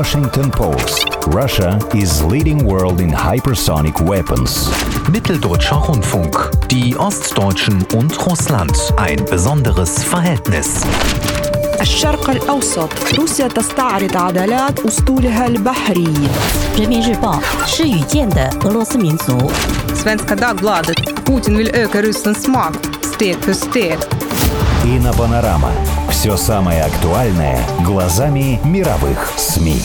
[0.00, 1.16] Washington Post.
[1.26, 4.70] Russia is leading world in hypersonic weapons.
[5.10, 6.50] Mitteldeutscher Rundfunk.
[6.68, 8.76] Die Ostdeutschen und Russland.
[8.96, 10.82] Ein besonderes Verhältnis.
[11.80, 16.14] الشرق الأوسط روسيا تستعرض عضلات أسطولها البحري
[16.78, 19.50] 人民日报是语见的俄罗斯民族。
[19.94, 20.96] Svenska Dagbladet.
[21.24, 24.19] Putin vill öka Rysslands makt steg för steg.
[24.83, 25.71] Инопанорама.
[26.09, 29.79] Все самое актуальное глазами мировых СМИ.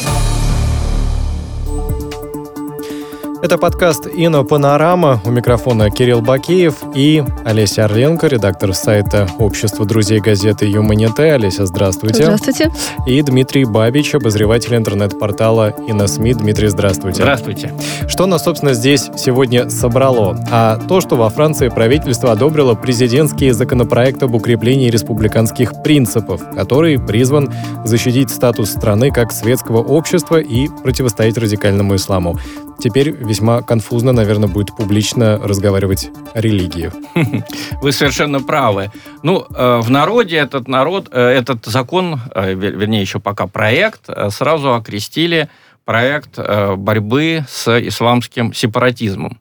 [3.47, 5.21] Это подкаст «Ино Панорама».
[5.25, 11.33] У микрофона Кирилл Бакеев и Олеся Орленко, редактор сайта Общества друзей газеты «Юманите».
[11.35, 12.25] Олеся, здравствуйте.
[12.25, 12.73] Здравствуйте.
[13.07, 16.33] И Дмитрий Бабич, обозреватель интернет-портала «Иносми».
[16.33, 17.23] Дмитрий, здравствуйте.
[17.23, 17.73] Здравствуйте.
[18.09, 20.37] Что нас, собственно, здесь сегодня собрало?
[20.51, 27.55] А то, что во Франции правительство одобрило президентский законопроект об укреплении республиканских принципов, который призван
[27.85, 32.37] защитить статус страны как светского общества и противостоять радикальному исламу.
[32.79, 36.91] Теперь весьма конфузно, наверное, будет публично разговаривать о религии.
[37.83, 38.91] Вы совершенно правы.
[39.23, 44.09] Ну, э, в народе этот народ, э, этот закон, э, вер- вернее, еще пока проект,
[44.31, 45.51] сразу окрестили
[45.85, 46.39] проект
[46.79, 49.39] борьбы с исламским сепаратизмом.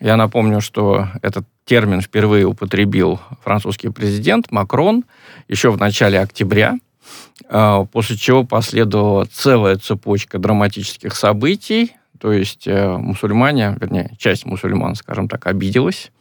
[0.00, 5.04] Я напомню, что этот термин впервые употребил французский президент Макрон
[5.48, 6.74] еще в начале октября,
[7.92, 15.26] после чего последовала целая цепочка драматических событий, то есть э, мусульмане, вернее, часть мусульман, скажем
[15.26, 16.12] так, обиделась.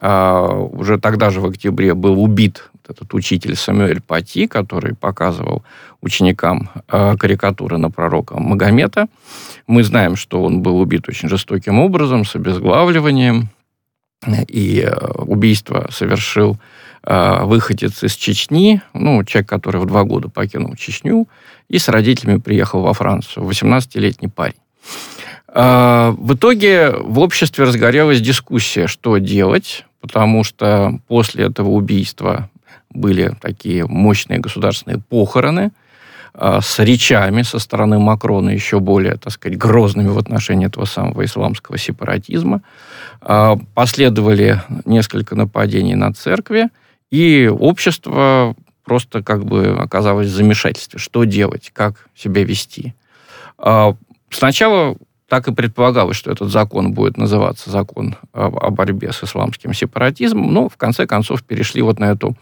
[0.00, 5.62] А, Уже тогда же в октябре был убит вот этот учитель Самуэль Пати, который показывал
[6.00, 9.06] ученикам э, карикатуры на пророка Магомета.
[9.68, 13.48] Мы знаем, что он был убит очень жестоким образом, с обезглавливанием,
[14.48, 16.58] и э, убийство совершил
[17.04, 21.26] выходец из Чечни, ну, человек, который в два года покинул Чечню,
[21.68, 24.56] и с родителями приехал во Францию, 18-летний парень.
[25.50, 32.50] А, В итоге в обществе разгорелась дискуссия, что делать, потому что после этого убийства
[32.90, 35.72] были такие мощные государственные похороны
[36.34, 41.24] а, с речами со стороны Макрона еще более, так сказать, грозными в отношении этого самого
[41.24, 42.62] исламского сепаратизма.
[43.22, 46.68] А, Последовали несколько нападений на церкви,
[47.10, 50.98] и общество просто как бы оказалось в замешательстве.
[50.98, 52.94] Что делать, как себя вести?
[54.30, 54.96] Сначала
[55.28, 60.68] так и предполагалось, что этот закон будет называться закон о, борьбе с исламским сепаратизмом, но
[60.70, 62.34] в конце концов перешли вот на эту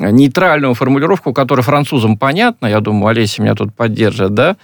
[0.00, 4.56] нейтральную формулировку, которая французам понятна, я думаю, Олеся меня тут поддержит, да?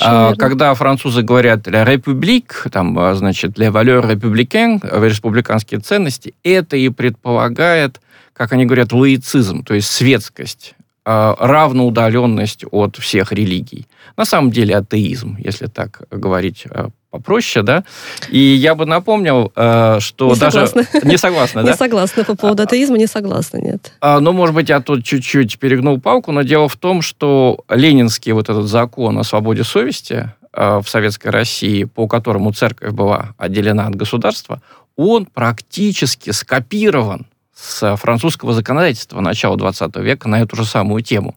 [0.00, 6.34] А, когда французы говорят «la république», там, а, значит, «les valeurs républicaines», э, республиканские ценности,
[6.44, 8.00] это и предполагает,
[8.32, 13.86] как они говорят, лаицизм, то есть светскость, а, равноудаленность от всех религий.
[14.16, 16.88] На самом деле атеизм, если так говорить э,
[17.18, 17.84] попроще, да.
[18.30, 20.66] И я бы напомнил, э, что Не даже...
[20.66, 20.98] согласна.
[21.08, 21.76] Не согласна, Не да?
[21.76, 23.92] согласна по поводу атеизма, не согласна, нет.
[24.00, 28.32] А, Ну, может быть, я тут чуть-чуть перегнул палку, но дело в том, что ленинский
[28.32, 33.86] вот этот закон о свободе совести э, в Советской России, по которому церковь была отделена
[33.86, 34.60] от государства,
[34.96, 37.26] он практически скопирован
[37.56, 41.36] с французского законодательства начала 20 века на эту же самую тему.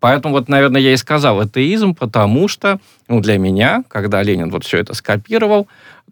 [0.00, 4.64] Поэтому вот, наверное, я и сказал атеизм, потому что ну, для меня, когда Ленин вот
[4.64, 5.68] все это скопировал,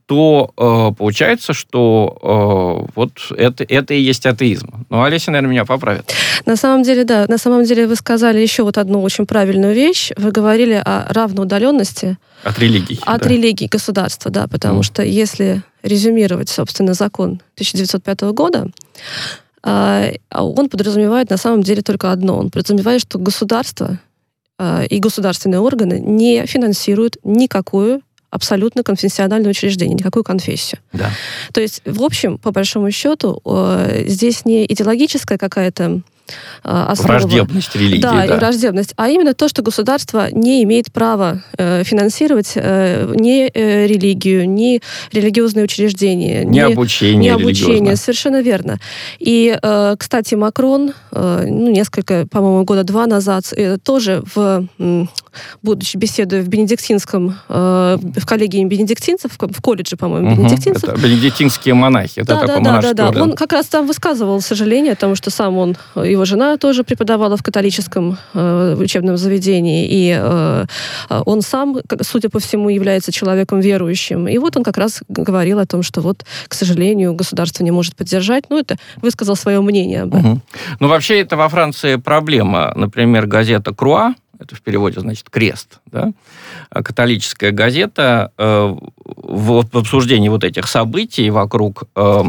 [0.07, 4.87] то э, получается, что э, вот это, это и есть атеизм.
[4.89, 6.15] Ну, Олеся, наверное, меня поправит.
[6.47, 7.27] На самом деле, да.
[7.29, 10.13] На самом деле вы сказали еще вот одну очень правильную вещь.
[10.17, 12.99] Вы говорили о равноудаленности От религий.
[13.05, 13.29] от да.
[13.29, 14.83] религии государства, да, потому Мгм.
[14.85, 18.69] что если резюмировать, собственно, закон 1905 года,
[19.63, 22.39] он подразумевает на самом деле только одно.
[22.39, 23.99] Он подразумевает, что государство
[24.59, 30.81] а, и государственные органы не финансируют никакую абсолютно конфессиональное учреждение, никакую конфессию.
[30.93, 31.11] Да.
[31.53, 33.41] То есть, в общем, по большому счету,
[34.07, 36.03] здесь не идеологическая какая-то
[36.63, 37.19] основа.
[37.19, 38.01] Враждебность религии.
[38.03, 38.93] Да, Да, и враждебность.
[38.97, 44.81] А именно то, что государство не имеет права э, финансировать э, ни э, религию, ни
[45.13, 48.79] религиозные учреждения, Не обучение не обучение, совершенно верно.
[49.19, 49.57] И,
[49.99, 53.53] кстати, Макрон, ну, несколько, по-моему, года два назад,
[53.83, 54.67] тоже в,
[55.63, 60.39] будучи беседуя в Бенедиктинском, э, в коллегии бенедиктинцев, в ко- в колледже, по-моему, Мгм.
[60.47, 62.21] бенедиктинцев, Это бенедиктинские монахи.
[62.21, 63.23] Это да, да, да, да, да.
[63.23, 67.37] Он как раз там высказывал сожаление о том, что сам он, его жена тоже преподавала
[67.37, 70.65] в католическом э, учебном заведении, и э,
[71.11, 74.29] э, он сам, судя по всему, является человеком верующим.
[74.29, 77.97] И вот он как раз говорил о том, что вот, к сожалению, государство не может
[77.97, 78.45] поддержать.
[78.51, 80.31] Ну, это высказал свое мнение об этом.
[80.31, 80.43] Мгм.
[80.81, 82.73] Ну, вообще, это во Франции проблема.
[82.77, 86.13] Например, газета «Круа», это в переводе значит крест, да,
[86.71, 92.23] католическая газета э, в обсуждении вот этих событий вокруг э,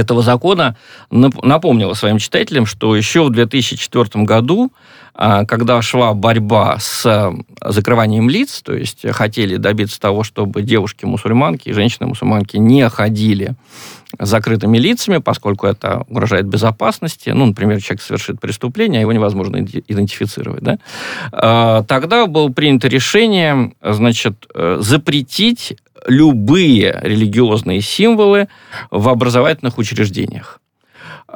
[0.00, 0.76] этого закона
[1.10, 4.72] напомнила своим читателям, что еще в 2004 году,
[5.14, 11.68] а, когда шла борьба с а, закрыванием лиц, то есть хотели добиться того, чтобы девушки-мусульманки
[11.68, 13.54] и женщины-мусульманки не ходили
[14.18, 17.30] с закрытыми лицами, поскольку это угрожает безопасности.
[17.30, 20.62] Ну, например, человек совершит преступление, а его невозможно идентифицировать.
[20.62, 20.78] Да?
[21.32, 25.76] А, тогда было принято решение значит, э, запретить
[26.06, 28.48] любые религиозные символы
[28.90, 30.59] в образовательных учреждениях.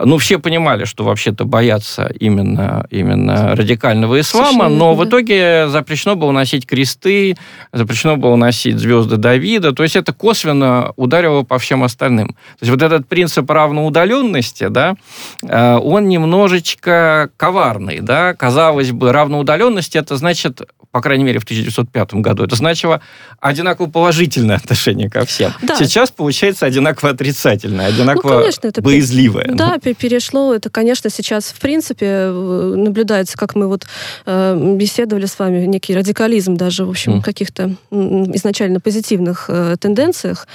[0.02, 5.02] Ну, все понимали, что вообще-то боятся именно, именно радикального ислама, Совершенно, но да.
[5.02, 7.36] в итоге запрещено было носить кресты,
[7.72, 12.28] запрещено было носить звезды Давида, то есть это косвенно ударило по всем остальным.
[12.28, 14.96] То есть вот этот принцип равноудаленности, да,
[15.42, 20.62] э, он немножечко коварный, да, казалось бы, равноудаленность это значит
[20.94, 23.00] по крайней мере, в 1905 году, это значило
[23.40, 25.52] одинаково положительное отношение ко всем.
[25.60, 25.74] Да.
[25.74, 29.50] Сейчас получается одинаково отрицательное, одинаково ну, конечно, это боязливое.
[29.54, 30.54] Да, перешло.
[30.54, 33.86] Это, конечно, сейчас, в принципе, э, наблюдается, как мы вот
[34.26, 37.22] э, беседовали с вами, некий радикализм даже, в общем, mm.
[37.22, 40.46] каких-то изначально позитивных э, тенденциях.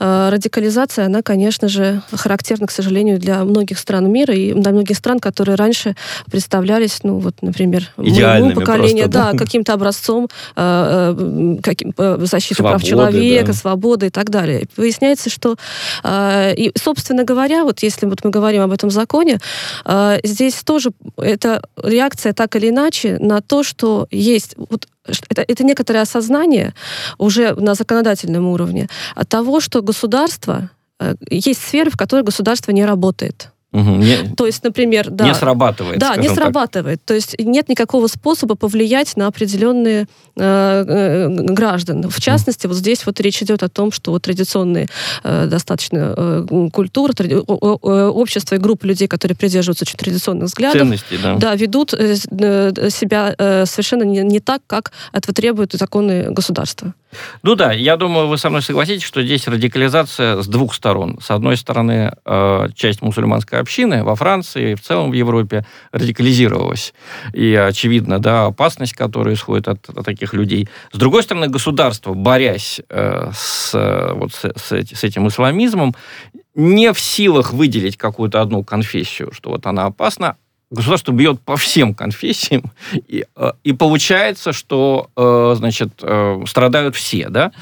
[0.00, 4.96] Э, радикализация, она, конечно же, характерна, к сожалению, для многих стран мира и для многих
[4.96, 5.94] стран, которые раньше
[6.30, 12.18] представлялись, ну, вот, например, моему поколению, да, да каким каким-то образцом э, э каким, э,
[12.20, 13.52] защиты свободы, прав человека, да.
[13.52, 14.66] свободы и так далее.
[14.76, 15.56] Выясняется, что,
[16.04, 19.38] э, и, собственно говоря, вот если вот мы говорим об этом законе,
[19.84, 24.86] э, здесь тоже это реакция так или иначе на то, что есть вот
[25.28, 26.74] это, это некоторое осознание
[27.18, 32.84] уже на законодательном уровне от того, что государство, э, есть сферы, в которых государство не
[32.84, 33.50] работает.
[33.72, 35.26] Угу, не, То есть, например, да.
[35.28, 36.00] Не срабатывает.
[36.00, 36.98] Да, не срабатывает.
[37.00, 37.06] Так.
[37.06, 42.10] То есть нет никакого способа повлиять на определенные э, э, граждан.
[42.10, 44.88] В частности, вот здесь вот речь идет о том, что традиционные
[45.22, 50.48] э, достаточно э, культуры, тради, о, о, общество и группы людей, которые придерживаются очень традиционных
[50.48, 51.36] взглядов, Ценности, да.
[51.36, 56.92] Да, ведут э, э себя э, совершенно не, не так, как этого требуют законы государства.
[57.42, 61.18] Ну да, я думаю, вы со мной согласитесь, что здесь радикализация с двух сторон.
[61.20, 66.94] С одной стороны, э, часть мусульманской общины во Франции и в целом в Европе радикализировалась.
[67.32, 70.68] И очевидно, да, опасность, которая исходит от, от таких людей.
[70.92, 75.94] С другой стороны, государство, борясь э, с, вот, с, с этим исламизмом,
[76.54, 80.36] не в силах выделить какую-то одну конфессию, что вот она опасна,
[80.70, 82.62] государство бьет по всем конфессиям,
[82.92, 87.52] и, э, и получается, что, э, значит, э, страдают все, да.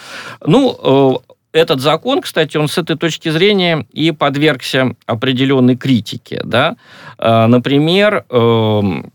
[0.44, 1.22] Ну,
[1.52, 6.76] этот закон, кстати, он с этой точки зрения и подвергся определенной критике, да.
[7.18, 9.10] Например, эм,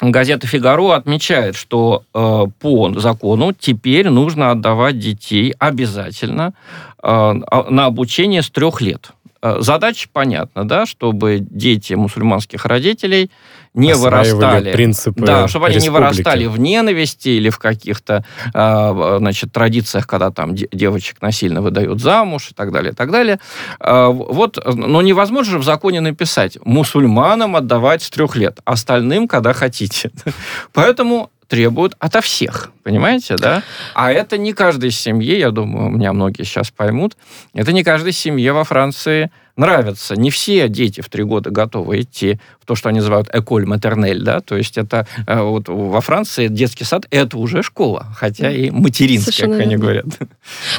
[0.00, 6.54] газета «Фигаро» отмечает, что по закону теперь нужно отдавать детей обязательно
[7.02, 9.10] на обучение с трех лет.
[9.46, 13.30] Э, задача понятна, да, чтобы дети мусульманских родителей
[13.74, 16.00] не вырастали, принципы да, чтобы они республики.
[16.00, 18.24] не вырастали в ненависти или в каких-то,
[18.54, 23.38] э, значит, традициях, когда там девочек насильно выдают замуж и так далее, и так далее.
[23.80, 29.52] Э, вот, но невозможно же в законе написать мусульманам отдавать с трех лет, остальным, когда
[29.52, 30.10] хотите.
[30.72, 33.62] Поэтому требуют ото всех, понимаете, да?
[33.94, 37.16] А это не каждой семье, я думаю, меня многие сейчас поймут,
[37.52, 40.16] это не каждой семье во Франции нравится.
[40.16, 44.22] Не все дети в три года готовы идти в то, что они называют эколь матернель,
[44.22, 48.70] да, то есть это э, вот во Франции детский сад это уже школа, хотя и
[48.70, 50.06] материнская, Совершенно как они говорят.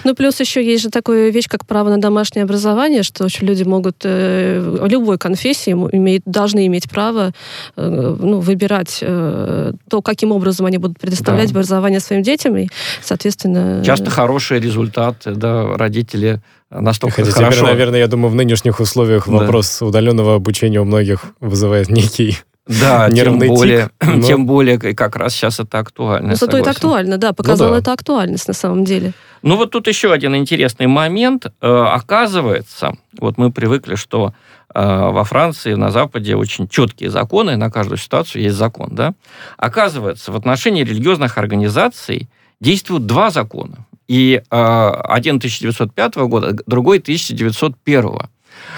[0.04, 3.98] Ну, плюс еще есть же такая вещь, как право на домашнее образование, что люди могут
[4.04, 7.34] э, любой конфессии имеют, должны иметь право
[7.76, 11.52] э, ну, выбирать то, каким образом они будут предоставлять да.
[11.52, 12.68] образование своим детям, и,
[13.02, 13.84] соответственно...
[13.86, 17.52] Часто хорошие результаты, да, родители настолько Хотя хорошо.
[17.52, 19.34] Теперь, наверное, я думаю, в нынешних условиях да.
[19.34, 24.22] вопрос удаленного обучения у многих вызывает некий да, тем более, тик, но...
[24.22, 26.30] тем более, как раз сейчас это актуально.
[26.30, 27.80] Но зато это актуально, да, показало ну, да.
[27.80, 29.14] это актуальность на самом деле.
[29.44, 31.46] Ну вот тут еще один интересный момент.
[31.62, 34.34] Э, оказывается, вот мы привыкли, что
[34.74, 39.14] э, во Франции, на Западе очень четкие законы, на каждую ситуацию есть закон, да?
[39.58, 42.28] Оказывается, в отношении религиозных организаций
[42.60, 43.86] действуют два закона.
[44.08, 48.20] И э, один 1905 года, другой 1901.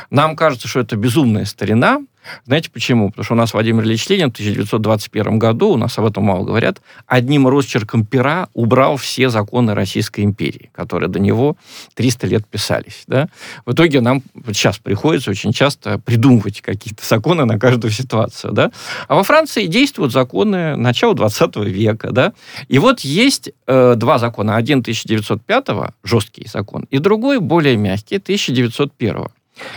[0.10, 2.02] Нам кажется, что это безумная старина,
[2.46, 3.10] Знаете почему?
[3.10, 6.46] Потому что у нас Владимир Ильич Ленин в 1921 году, у нас об этом мало
[6.46, 11.58] говорят, одним росчерком пера убрал все законы Российской империи, которые до него
[11.96, 13.04] 300 лет писались.
[13.08, 13.28] Да?
[13.66, 18.54] В итоге нам сейчас приходится очень часто придумывать какие-то законы на каждую ситуацию.
[18.54, 18.72] Да?
[19.08, 22.12] А во Франции действуют законы начала 20 века.
[22.12, 22.34] Да?
[22.68, 24.56] И вот есть э, два закона.
[24.56, 25.68] Один 1905
[26.04, 29.28] жесткий закон, и другой более мягкий 1901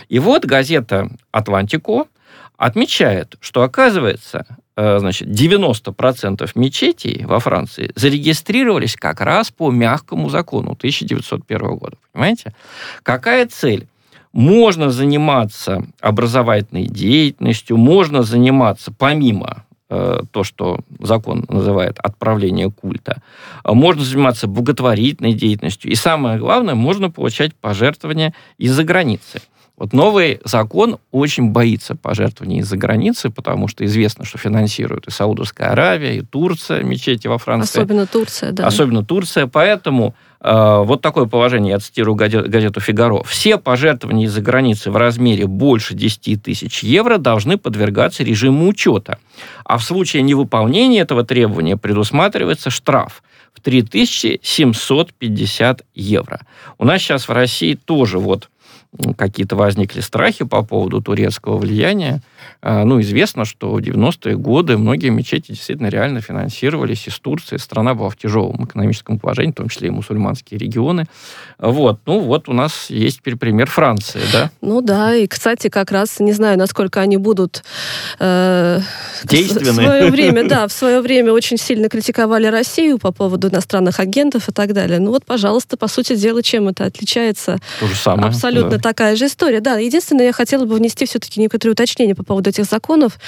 [0.09, 2.07] и вот газета «Атлантико»
[2.61, 4.45] отмечает, что, оказывается,
[4.77, 11.97] э, значит, 90% мечетей во Франции зарегистрировались как раз по мягкому закону 1901 года.
[12.13, 12.53] Понимаете?
[13.03, 13.89] Какая цель?
[14.33, 23.23] Можно заниматься образовательной деятельностью, можно заниматься помимо э, то, что закон называет отправление культа.
[23.65, 25.91] Можно заниматься благотворительной деятельностью.
[25.91, 29.41] И самое главное, можно получать пожертвования из-за границы.
[29.81, 35.71] Вот новый закон очень боится пожертвований из-за границы, потому что известно, что финансируют и Саудовская
[35.71, 37.81] Аравия, и Турция, мечети во Франции.
[37.81, 38.67] Особенно Турция, да.
[38.67, 39.47] Особенно Турция.
[39.47, 43.23] Поэтому э, вот такое положение, я цитирую газету «Фигаро».
[43.23, 49.17] Все пожертвования из-за границы в размере больше 10 тысяч евро должны подвергаться режиму учета.
[49.65, 53.23] А в случае невыполнения этого требования предусматривается штраф
[53.55, 56.41] в 3750 евро.
[56.77, 58.50] У нас сейчас в России тоже вот
[59.17, 62.21] какие-то возникли страхи по поводу турецкого влияния.
[62.63, 67.57] А, ну, известно, что в 90-е годы многие мечети действительно реально финансировались из Турции.
[67.57, 71.07] Страна была в тяжелом экономическом положении, в том числе и мусульманские регионы.
[71.59, 72.01] Вот.
[72.07, 74.51] Ну, вот у нас есть теперь пример Франции, да?
[74.61, 77.65] Ну да, и, кстати, как раз, не знаю, насколько они будут...
[78.19, 78.81] Э,
[79.25, 79.73] Действенны.
[79.73, 84.49] В свое время, да, в свое время очень сильно критиковали Россию по поводу иностранных агентов
[84.49, 84.99] и так далее.
[84.99, 87.59] Ну вот, пожалуйста, по сути дела, чем это отличается?
[87.81, 88.29] То же самое.
[88.29, 88.79] Абсолютно да.
[88.79, 89.61] такая же история.
[89.61, 93.19] Да, единственное, я хотела бы внести все-таки некоторые уточнения по поводу этих законов.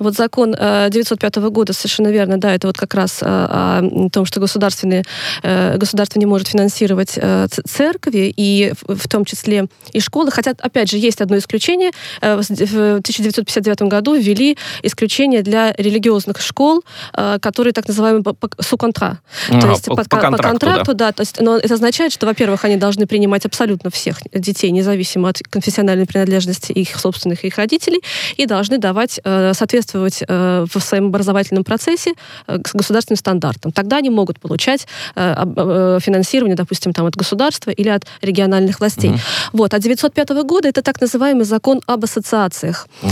[0.00, 0.56] Вот закон
[0.90, 5.04] 905 э, года, совершенно верно, да, это вот как раз э, о том, что государственные,
[5.44, 7.16] э, государство не может финансировать
[7.64, 10.32] церкви, и в том числе и школы.
[10.32, 11.92] Хотя, опять же, есть одно исключение.
[12.20, 18.24] В 1959 году ввели исключение для религиозных школ, которые так называемые
[18.58, 19.20] суконтра.
[19.48, 21.06] А, то есть по, по, по контракту, по контракту да.
[21.06, 21.12] да.
[21.12, 25.38] То есть, но это означает, что, во-первых, они должны принимать абсолютно всех детей, независимо от
[25.38, 28.00] конфессиональной принадлежности их собственных и их родителей,
[28.40, 32.14] и должны давать, э, соответствовать э, в своем образовательном процессе
[32.46, 33.70] э, государственным стандартам.
[33.70, 39.10] Тогда они могут получать финансирование, допустим, там, от государства или от региональных властей.
[39.10, 39.18] Угу.
[39.52, 39.74] Вот.
[39.74, 42.88] А 905 года это так называемый закон об ассоциациях.
[43.02, 43.10] Угу.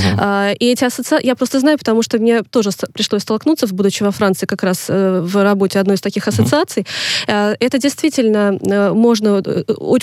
[0.61, 4.47] И эти ассоциации, я просто знаю, потому что мне тоже пришлось столкнуться, будучи во Франции,
[4.47, 6.87] как раз в работе одной из таких ассоциаций.
[7.27, 7.33] Угу.
[7.61, 8.59] Это действительно
[8.95, 9.43] можно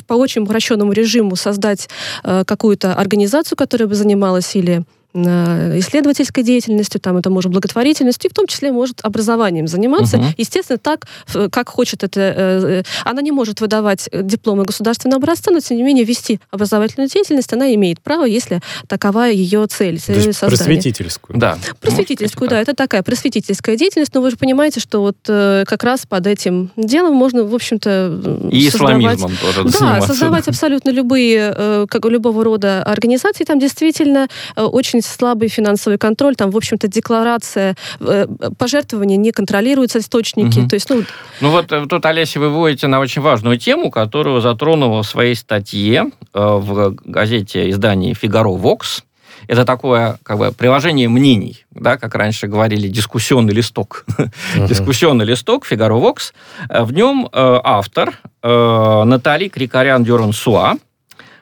[0.08, 1.90] по очень упрощенному режиму создать
[2.24, 4.84] какую-то организацию, которая бы занималась или
[5.16, 10.18] исследовательской деятельностью, там это может благотворительностью, и в том числе может образованием заниматься.
[10.18, 10.26] Угу.
[10.38, 11.08] Естественно, так,
[11.52, 12.20] как хочет это...
[12.20, 17.52] Э, она не может выдавать дипломы государственного образца, но, тем не менее, вести образовательную деятельность
[17.54, 20.02] она имеет право, если такова ее цель.
[20.02, 21.40] То есть просветительскую.
[21.40, 21.58] Да.
[21.80, 22.60] Просветительскую, да.
[22.60, 26.72] Это такая просветительская деятельность, но вы же понимаете, что вот э, как раз под этим
[26.76, 28.50] делом можно, в общем-то...
[28.52, 33.44] И исламизмом тоже Да, создавать абсолютно любые, э, как, любого рода организации.
[33.44, 40.60] Там действительно очень слабый финансовый контроль, там, в общем-то, декларация э, пожертвования не контролируются источники.
[40.60, 40.68] Угу.
[40.68, 41.04] То есть, ну...
[41.42, 45.36] ну вот э, тут, Олеся, вы выводите на очень важную тему, которую затронула в своей
[45.36, 49.04] статье э, в газете издании «Фигаро Вокс».
[49.48, 54.06] Это такое как бы приложение мнений, да, как раньше говорили, дискуссионный листок.
[54.08, 54.68] Uh-huh.
[54.68, 56.34] дискуссионный листок Фигаро Вокс.
[56.70, 60.78] В нем э, автор э, Натали Крикарян-Дюран-Суа, а,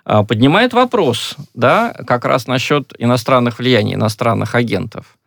[0.05, 5.17] поднимает вопрос, да, как раз насчет иностранных влияний, иностранных агентов.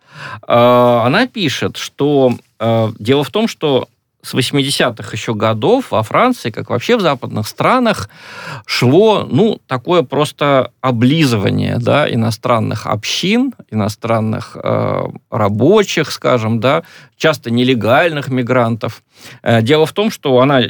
[0.42, 3.88] А, она пишет, что а, дело в том, что
[4.26, 8.10] с 80-х еще годов во Франции, как вообще в западных странах,
[8.66, 16.82] шло, ну, такое просто облизывание, да, иностранных общин, иностранных э, рабочих, скажем, да,
[17.16, 19.04] часто нелегальных мигрантов.
[19.42, 20.62] Э, дело в том, что она,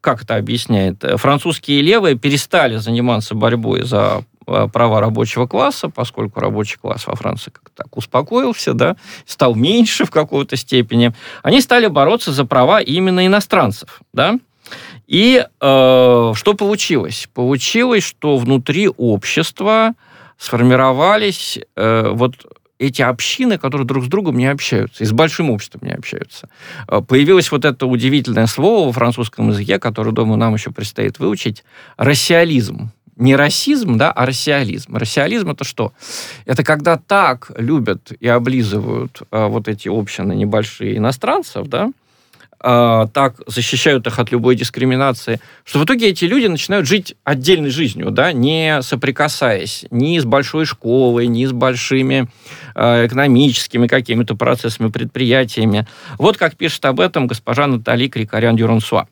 [0.00, 6.78] как это объясняет, французские левые перестали заниматься борьбой за Э, права рабочего класса, поскольку рабочий
[6.78, 8.96] класс во Франции как-то так успокоился, да,
[9.26, 14.38] стал меньше в какой-то степени, они стали бороться за права именно иностранцев, да.
[15.06, 17.28] И э, что получилось?
[17.34, 19.92] Получилось, что внутри общества
[20.38, 22.34] сформировались э, вот
[22.78, 26.48] эти общины, которые друг с другом не общаются, и с большим обществом не общаются.
[26.88, 31.64] Э, появилось вот это удивительное слово во французском языке, которое, думаю, нам еще предстоит выучить,
[31.96, 34.96] рассиализм не расизм, да, а расиализм.
[34.96, 35.92] Расиализм это что?
[36.46, 41.90] Это когда так любят и облизывают а, вот эти общины небольшие иностранцев, да,
[42.66, 47.68] а, так защищают их от любой дискриминации, что в итоге эти люди начинают жить отдельной
[47.68, 52.26] жизнью, да, не соприкасаясь ни с большой школой, ни с большими
[52.74, 55.86] э, экономическими какими-то процессами, предприятиями.
[56.16, 59.08] Вот как пишет об этом госпожа Натали Крикарян-Дюрансуа.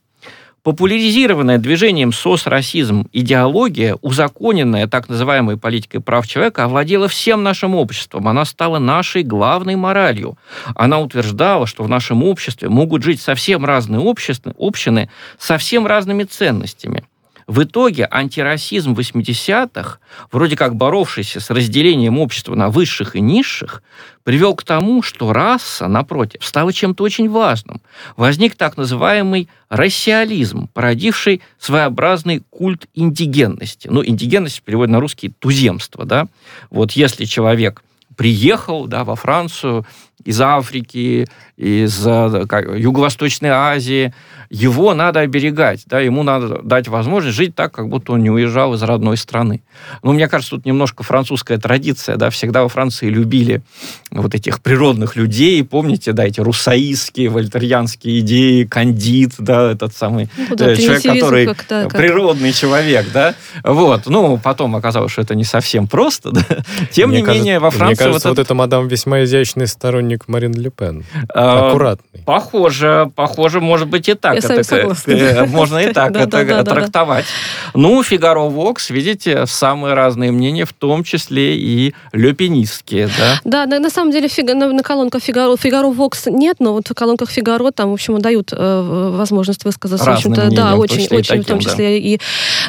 [0.62, 8.28] Популяризированная движением СОС-расизм идеология, узаконенная так называемой политикой прав человека, овладела всем нашим обществом.
[8.28, 10.38] Она стала нашей главной моралью.
[10.76, 17.02] Она утверждала, что в нашем обществе могут жить совсем разные общества, общины, совсем разными ценностями.
[17.46, 19.98] В итоге антирасизм 80-х,
[20.30, 23.82] вроде как боровшийся с разделением общества на высших и низших,
[24.24, 27.80] привел к тому, что раса, напротив, стала чем-то очень важным.
[28.16, 33.88] Возник так называемый расиализм, породивший своеобразный культ индигенности.
[33.88, 36.26] Ну, индигенность в на русский– туземство, да?
[36.70, 37.82] Вот если человек
[38.16, 39.86] приехал да, во Францию
[40.24, 44.12] из Африки, из э, Юго-Восточной Азии,
[44.52, 48.74] его надо оберегать, да, ему надо дать возможность жить так, как будто он не уезжал
[48.74, 49.62] из родной страны.
[50.02, 53.62] Ну, мне кажется, тут немножко французская традиция, да, всегда во Франции любили
[54.10, 60.54] вот этих природных людей, помните, да, эти русаистские, вольтерьянские идеи, кандид, да, этот самый ну,
[60.54, 61.92] да, э, человек, который как как...
[61.92, 66.44] природный человек, да, вот, ну, потом оказалось, что это не совсем просто, да,
[66.90, 67.94] тем мне не кажется, менее во Франции...
[67.94, 71.04] Мне кажется, вот, вот это мадам весьма изящный сторонник Марин Ле Пен,
[71.42, 72.20] аккуратный.
[72.24, 74.62] Похоже, похоже, может быть и так это,
[75.06, 77.24] э, можно и так это трактовать.
[77.74, 83.08] Ну, Фигаро Вокс, видите, самые разные мнения, в том числе и люпинистские,
[83.44, 83.66] да?
[83.66, 87.30] Да, на, самом деле на, на колонках Фигаро, Фигаро Вокс нет, но вот в колонках
[87.30, 90.06] Фигаро там, в общем, дают э, возможность высказаться.
[90.06, 91.98] Разным в общем-то, да, очень, очень, в том числе.
[91.98, 92.20] И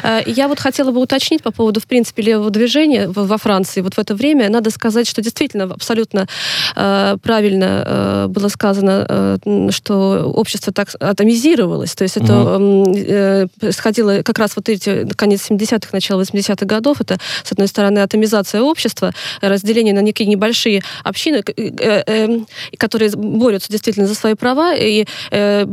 [0.02, 3.80] э, я вот хотела бы уточнить по поводу, в принципе, левого движения во Франции.
[3.80, 6.26] Вот в это время надо сказать, что действительно абсолютно
[6.74, 11.94] э, правильно э, было сказано, э, что общество так атомизировалось.
[11.94, 12.94] То есть это угу.
[12.96, 17.00] э, происходило как раз вот эти конец 70-х, начало 80-х годов.
[17.00, 22.38] Это, с одной стороны, атомизация общества, разделение на некие небольшие общины, э, э,
[22.78, 24.74] которые борются действительно за свои права.
[24.74, 25.66] И, э,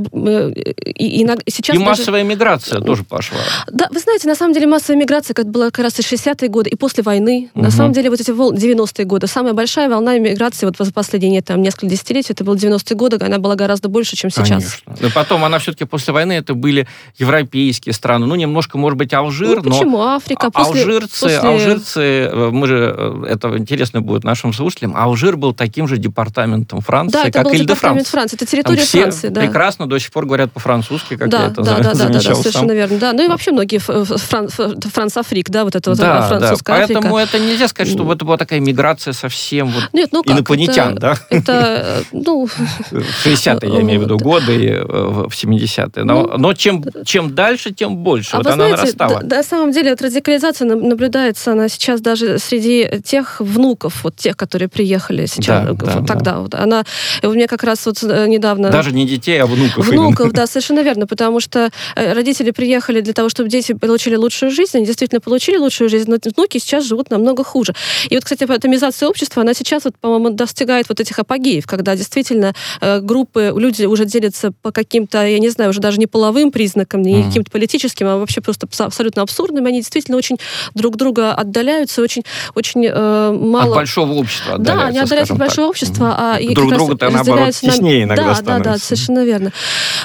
[0.95, 1.85] и, и, и сейчас и даже...
[1.85, 3.37] массовая миграция тоже пошла.
[3.71, 6.69] Да, вы знаете, на самом деле массовая миграция как была как раз и 60-е годы,
[6.69, 7.49] и после войны.
[7.53, 7.63] Угу.
[7.63, 11.61] На самом деле вот эти 90-е годы, самая большая волна миграции вот за последние там,
[11.61, 14.47] несколько десятилетий, это было 90-е годы, она была гораздо больше, чем сейчас.
[14.47, 14.95] Конечно.
[14.99, 19.63] Но потом она все-таки после войны это были европейские страны, ну, немножко, может быть, Алжир,
[19.63, 19.97] ну, почему?
[19.97, 20.15] но...
[20.15, 20.47] Африка?
[20.47, 21.37] А после, алжирцы, после...
[21.37, 26.81] алжирцы, э, мы же, э, это интересно будет нашим слушателям, Алжир был таким же департаментом
[26.81, 28.07] Франции, да, как Иль де Франс.
[28.07, 29.41] Франции, это территория все Франции, да.
[29.41, 32.35] прекрасно до сих пор говорят по-французски, как да, я это да, да, замечал да, да,
[32.35, 32.97] совершенно верно.
[32.97, 33.13] Да.
[33.13, 36.83] Ну и вообще многие фран, францафрик, да, вот это вот да, французская да.
[36.83, 37.01] Африка.
[37.01, 40.99] Поэтому это нельзя сказать, что это была такая миграция совсем вот Нет, ну инопланетян, это,
[40.99, 41.17] да?
[41.29, 42.47] Это, ну...
[42.91, 46.03] В 60-е, я имею в виду, годы, э, в 70-е.
[46.03, 48.31] Но, ну, но чем, чем дальше, тем больше.
[48.33, 49.21] А вот она знаете, нарастала.
[49.23, 54.37] Да, на самом деле, вот радикализация наблюдается она сейчас даже среди тех внуков, вот тех,
[54.37, 56.31] которые приехали сейчас, да, да, тогда.
[56.31, 56.39] Да.
[56.39, 56.55] Вот.
[56.55, 56.83] Она,
[57.23, 58.69] у меня как раз вот э, недавно...
[58.69, 59.87] Даже не детей, а внуков.
[59.87, 60.33] Внуков, именно.
[60.33, 64.77] да, совершенно верно, потому что э, родители приехали для того, чтобы дети получили лучшую жизнь,
[64.77, 67.73] они действительно получили лучшую жизнь, но внуки сейчас живут намного хуже.
[68.09, 72.53] И вот, кстати, атомизация общества, она сейчас, вот, по-моему, достигает вот этих апогеев, когда действительно
[72.81, 77.15] группы, люди уже делятся по каким-то, я не знаю, уже даже не половым признакам, не
[77.15, 77.27] mm-hmm.
[77.27, 79.65] каким-то политическим, а вообще просто абсолютно абсурдным.
[79.65, 80.37] Они действительно очень
[80.73, 82.23] друг друга отдаляются, очень,
[82.55, 83.71] очень э, мало...
[83.71, 85.69] От большого общества Да, они отдаляются от большого так.
[85.71, 88.63] общества, а и друг друга-то, наоборот, теснее иногда Да, становится.
[88.63, 89.51] да, да, совершенно верно.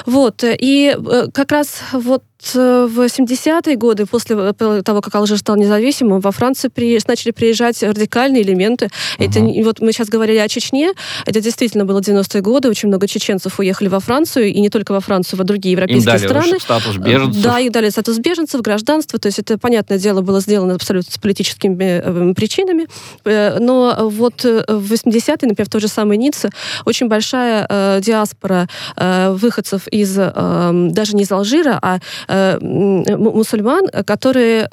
[0.05, 6.19] Вот, и э, как раз вот в 70-е годы, после того, как Алжир стал независимым,
[6.19, 6.97] во Францию при...
[7.07, 8.85] начали приезжать радикальные элементы.
[8.85, 9.25] Uh-huh.
[9.25, 10.93] Это, вот мы сейчас говорили о Чечне,
[11.25, 14.99] это действительно было 90-е годы, очень много чеченцев уехали во Францию, и не только во
[14.99, 16.59] Францию, во другие европейские им дали страны.
[16.59, 17.41] статус беженцев.
[17.41, 21.17] Да, им дали статус беженцев, гражданство, то есть это, понятное дело, было сделано абсолютно с
[21.17, 22.87] политическими э, причинами,
[23.25, 26.49] э, но вот э, в 80-е, например, в той же самой Ницце,
[26.85, 33.87] очень большая э, диаспора э, выходцев из, э, даже не из Алжира, а Э, мусульман,
[34.05, 34.67] которые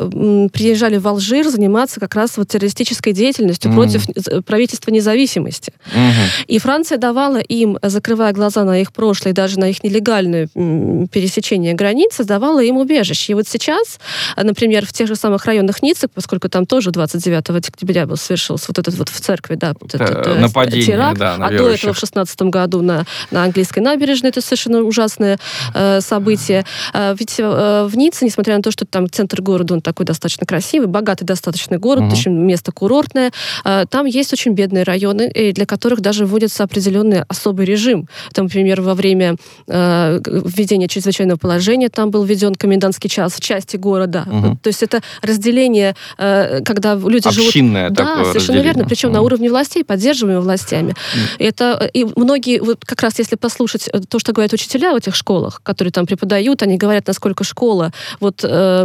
[0.52, 5.72] приезжали в Алжир заниматься как раз вот террористической деятельностью mm против правительства независимости.
[5.94, 11.74] mm И Франция давала им, закрывая глаза на их прошлое, даже на их нелегальное пересечение
[11.74, 13.32] границы, давала им убежище.
[13.32, 13.98] И вот сейчас,
[14.36, 18.78] например, в тех же самых районах Ниццы, поскольку там тоже 29 октября был совершился вот
[18.78, 21.98] этот вот в церкви, да, вот этот, э, нападение, теракт, да, а до этого в
[21.98, 25.38] 16 году на, на английской набережной это совершенно ужасное
[25.74, 26.64] э, событие.
[26.92, 30.46] Э, ведь э, в Ницце, несмотря на то, что там центр города, он такой достаточно
[30.46, 32.12] красивый, богатый достаточно город, Мгм.
[32.12, 33.33] еще место курортное,
[33.64, 38.09] э, там есть очень бедные районы, для которых даже вводится определенный особый режим.
[38.33, 39.37] Там, например, во время
[39.68, 44.24] э, введения чрезвычайного положения там был введен комендантский час в части города.
[44.26, 44.57] Мгм.
[44.59, 48.85] То есть это разделение, э, когда люди живут Общинное да, такое совершенно верно.
[48.85, 49.26] Причем на Мгм.
[49.26, 50.94] уровне властей, поддерживаемыми властями.
[51.38, 54.96] Это э, и многие, вот как раз если послушать э, то, что говорят учителя в
[54.96, 58.84] этих школах, которые там преподают, они говорят, насколько школа вот э,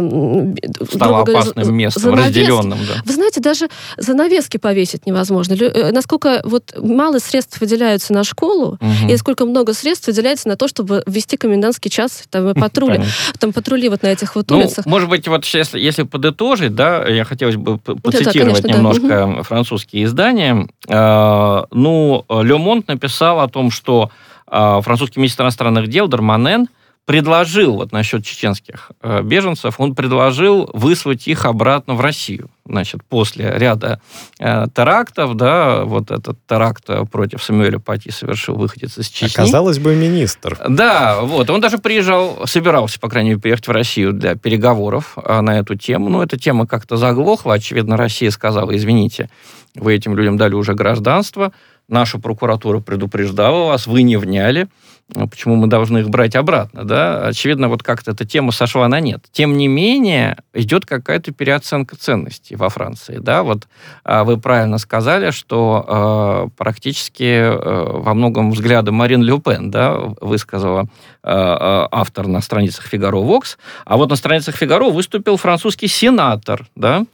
[0.94, 2.38] говоря, опасным за- местом, занавески.
[2.40, 3.02] разделенным, да.
[3.04, 5.52] Вы знаете, даже занавески повесить невозможно.
[5.54, 9.08] Лю- э, Насколько вот мало средств выделяются на школу, Мгм.
[9.10, 13.12] и сколько много средств выделяется на то, чтобы ввести комендантский час, там, и патрули, Понятно.
[13.38, 14.86] там патрули вот на этих вот Ну, улицах.
[14.86, 18.74] может быть, вот если, если подытожить, да, я хотелось бы п- процитировать конечно, да.
[18.76, 20.66] немножко французские издания.
[20.88, 24.10] Э, ну, Ле Монт написал о том, что
[24.50, 26.68] э, французский министр иностранных дел Дарманен
[27.06, 32.50] предложил, вот насчет чеченских э, беженцев, он предложил выслать их обратно в Россию.
[32.64, 34.00] Значит, после ряда
[34.38, 39.42] э, терактов, да, вот этот теракт э, против Самуэля Пати совершил выходец из Чечни.
[39.42, 40.56] Оказалось бы, министр.
[40.68, 41.50] Да, вот.
[41.50, 45.74] Он даже приезжал, собирался, по крайней мере, приехать в Россию для переговоров а, на эту
[45.74, 46.10] тему.
[46.10, 47.54] Но эта тема как-то заглохла.
[47.54, 49.30] Очевидно, Россия сказала, извините,
[49.74, 51.52] вы этим людям дали уже гражданство,
[51.90, 54.68] наша прокуратура предупреждала вас, вы не вняли,
[55.16, 57.26] А почему мы должны их брать обратно, да?
[57.26, 59.24] Очевидно, вот как-то эта тема сошла на нет.
[59.32, 63.42] Тем не менее, идет какая-то переоценка ценностей во Франции, да?
[63.42, 63.66] Вот
[64.04, 69.96] а, вы правильно сказали, что э, практически э, во многом взгляды Марин Ле Пен, да,
[70.20, 70.86] высказала э,
[71.24, 77.04] автор на страницах Фигаро Вокс, а вот на страницах Фигаро выступил французский сенатор, да,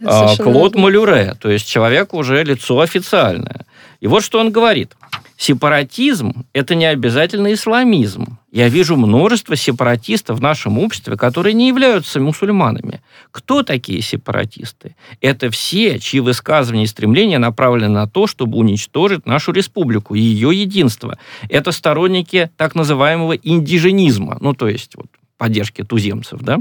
[0.00, 0.82] Совершенно Клод верно.
[0.82, 3.66] Малюре, то есть человек уже лицо официальное.
[4.00, 4.94] И вот что он говорит.
[5.38, 8.38] Сепаратизм– это не обязательно исламизм.
[8.50, 13.02] Я вижу множество сепаратистов в нашем обществе, которые не являются мусульманами.
[13.32, 14.96] Кто такие сепаратисты?
[15.20, 20.58] Это все, чьи высказывания и стремления направлены на то, чтобы уничтожить нашу республику и ее
[20.58, 21.18] единство.
[21.50, 26.58] Это сторонники так называемого индиженизма, ну, то есть вот, поддержки туземцев, да?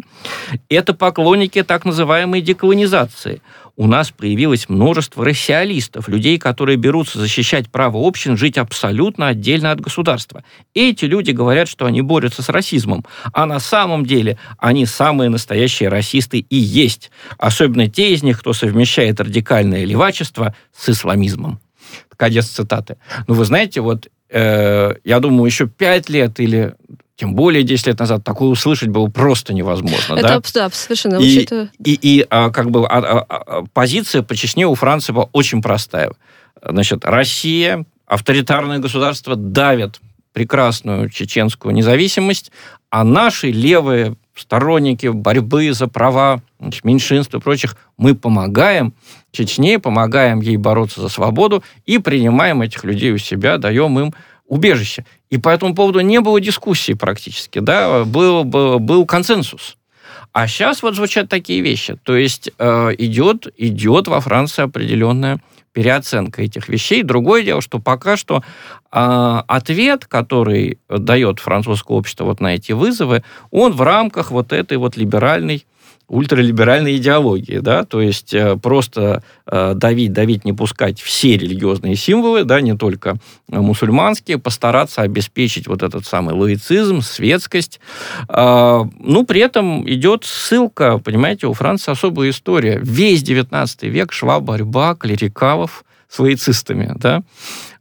[0.69, 3.41] Это поклонники так называемой деколонизации.
[3.77, 9.81] У нас появилось множество расиалистов, людей, которые берутся защищать право общин жить абсолютно отдельно от
[9.81, 10.43] государства.
[10.73, 15.89] Эти люди говорят, что они борются с расизмом, а на самом деле они самые настоящие
[15.89, 17.11] расисты и есть.
[17.37, 21.59] Особенно те из них, кто совмещает радикальное левачество с исламизмом.
[22.15, 22.95] Конец цитаты.
[23.27, 26.75] Ну, вы знаете, вот э, я думаю, еще пять лет или
[27.15, 30.15] тем более 10 лет назад такое услышать было просто невозможно.
[30.15, 30.41] Это да?
[30.53, 31.15] да, совершенно.
[31.15, 31.39] И-
[31.83, 35.61] И, и а, как бы а, а, а, позиция по Чечне у Франции была очень
[35.61, 36.11] простая.
[36.61, 40.01] Значит, Россия, авторитарное государство давят
[40.33, 42.51] прекрасную чеченскую независимость,
[42.89, 48.93] а наши левые сторонники борьбы за права значит, меньшинств и прочих, мы помогаем
[49.31, 54.13] Чечне, помогаем ей бороться за свободу и принимаем этих людей у себя, даем им
[54.47, 55.05] убежище.
[55.29, 59.77] И по этому поводу не было дискуссии практически, да, был, был, был консенсус.
[60.31, 61.97] А сейчас вот звучат такие вещи.
[62.03, 65.39] То есть э, идет, идет во Франции определенная
[65.71, 67.03] переоценка этих вещей.
[67.03, 68.43] Другое дело, что пока что
[68.91, 74.77] э, ответ, который дает французское общество вот на эти вызовы, он в рамках вот этой
[74.77, 75.65] вот либеральной
[76.07, 82.43] ультралиберальной идеологии, да, то есть э, просто э, давить, давить, не пускать все религиозные символы,
[82.43, 83.17] да, не только
[83.51, 87.79] э, мусульманские, постараться обеспечить вот этот самый лаицизм, светскость.
[88.29, 92.79] Э, ну, при этом идет ссылка, понимаете, у Франции особая история.
[92.83, 97.23] Весь 19 век шла борьба клерикалов с лаицистами, да.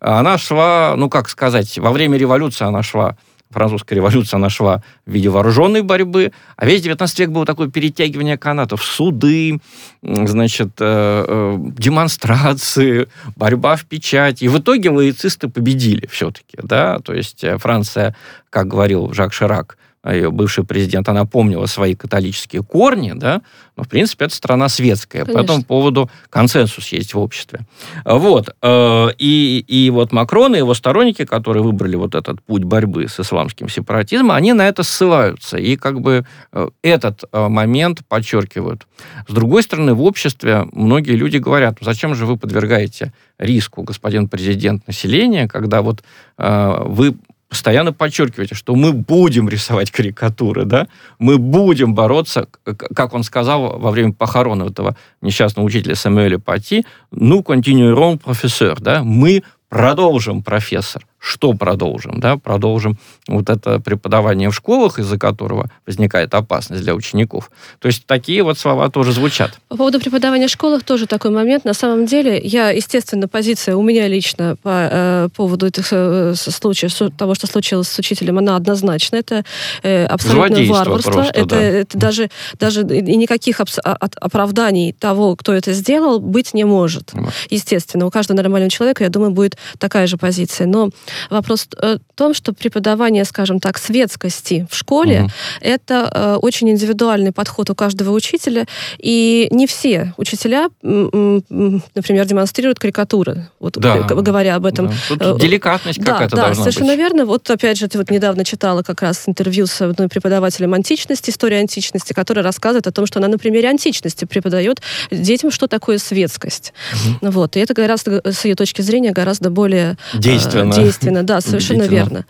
[0.00, 3.16] Она шла, ну, как сказать, во время революции она шла
[3.54, 8.84] французская революция нашла в виде вооруженной борьбы, а весь 19 век было такое перетягивание канатов,
[8.84, 9.60] суды,
[10.02, 14.44] значит, э, э, демонстрации, борьба в печати.
[14.44, 18.14] И в итоге лаицисты победили все-таки, да, то есть э, Франция,
[18.50, 19.78] как говорил Жак Ширак,
[20.12, 23.40] ее бывший президент, она помнила свои католические корни, да,
[23.76, 25.24] но, в принципе, это страна светская.
[25.24, 25.40] Конечно.
[25.40, 27.60] По этому поводу консенсус есть в обществе.
[28.04, 28.54] Вот.
[28.62, 33.18] э, И, и вот Макрон и его сторонники, которые выбрали вот этот путь борьбы с
[33.18, 35.56] исламским сепаратизмом, они на это ссылаются.
[35.56, 38.86] И как бы э, этот э, момент подчеркивают.
[39.26, 44.28] С другой стороны, в обществе многие люди говорят, «Ну, зачем же вы подвергаете риску, господин
[44.28, 46.04] президент, населения, когда вот
[46.38, 47.14] вы
[47.54, 50.88] постоянно подчеркиваете, что мы будем рисовать карикатуры, да,
[51.20, 57.42] мы будем бороться, как он сказал во время похорон этого несчастного учителя Самуэля Пати, ну,
[57.42, 61.06] continuerons, профессор, да, мы продолжим, профессор.
[61.24, 62.20] Что продолжим?
[62.20, 62.36] Да?
[62.36, 67.50] Продолжим вот это преподавание в школах, из-за которого возникает опасность для учеников.
[67.78, 69.52] То есть такие вот слова тоже звучат.
[69.68, 71.64] По поводу преподавания в школах тоже такой момент.
[71.64, 76.92] На самом деле, я, естественно, позиция у меня лично по э, поводу этих э, случаев,
[77.16, 79.16] того, что случилось с учителем, она однозначна.
[79.16, 79.44] Это
[79.82, 81.10] э, абсолютное варварство.
[81.10, 81.60] Просто, это, да.
[81.60, 87.12] это даже, даже и никаких оправданий того, кто это сделал, быть не может.
[87.48, 90.66] Естественно, у каждого нормального человека, я думаю, будет такая же позиция.
[90.66, 90.90] Но
[91.30, 95.30] Вопрос э, в том, что преподавание, скажем так, светскости в школе угу.
[95.60, 98.66] это э, очень индивидуальный подход у каждого учителя,
[98.98, 103.98] и не все учителя, например, демонстрируют карикатуры, вот да.
[104.02, 104.88] говоря об этом.
[104.88, 104.94] Да.
[105.08, 106.98] Тут э, деликатность да, какая-то да, должна совершенно быть.
[106.98, 107.26] верно.
[107.26, 111.58] Вот опять же, ты вот недавно читала как раз интервью с одной преподавателем античности, истории
[111.58, 116.72] античности, которая рассказывает о том, что она на примере античности преподает детям, что такое светскость.
[117.20, 117.30] Угу.
[117.30, 117.56] Вот.
[117.56, 120.72] И это гораздо, с ее точки зрения, гораздо более действенно.
[120.72, 122.24] Э, действенно да, совершенно верно.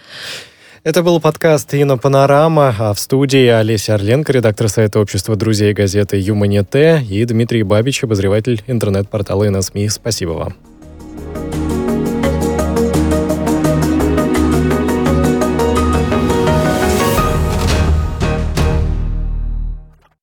[0.84, 6.18] Это был подкаст «Ино Панорама», а в студии Олеся Орленко, редактор сайта общества друзей газеты
[6.18, 9.88] «Юманите» и Дмитрий Бабич, обозреватель интернет-портала «Иносми».
[9.88, 10.73] Спасибо вам.